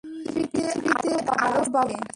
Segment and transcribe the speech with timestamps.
[0.25, 1.13] পৃথিবীতে
[1.43, 2.09] আরো বাবা আছে!